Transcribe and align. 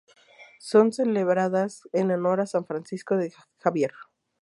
Son 0.59 0.91
celebradas 0.93 1.83
en 1.93 2.09
honor 2.09 2.41
a 2.41 2.47
San 2.47 2.65
Francisco 2.65 3.17
Javier. 3.59 3.91